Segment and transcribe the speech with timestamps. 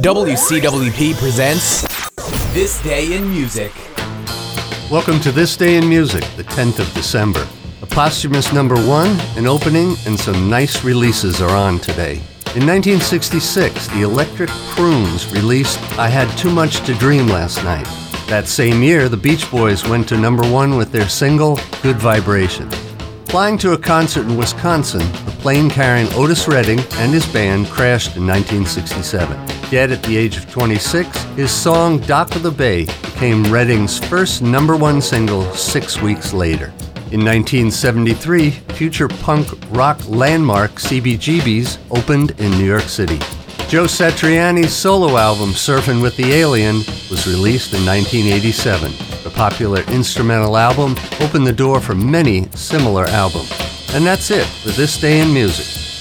[0.00, 1.82] WCWP presents
[2.54, 3.70] This Day in Music.
[4.90, 7.46] Welcome to This Day in Music, the 10th of December.
[7.82, 12.14] A posthumous number one, an opening, and some nice releases are on today.
[12.56, 17.86] In 1966, the Electric Prunes released I Had Too Much to Dream Last Night.
[18.28, 22.70] That same year, the Beach Boys went to number one with their single, Good Vibration.
[23.32, 28.14] Flying to a concert in Wisconsin, the plane carrying Otis Redding and his band crashed
[28.18, 29.38] in 1967.
[29.70, 34.42] Dead at the age of 26, his song Dock of the Bay became Redding's first
[34.42, 36.66] number one single six weeks later.
[37.10, 43.16] In 1973, future punk rock landmark CBGB's opened in New York City.
[43.66, 49.11] Joe Satriani's solo album Surfing with the Alien was released in 1987.
[49.22, 53.52] The popular instrumental album opened the door for many similar albums.
[53.94, 55.91] And that's it for this day in music.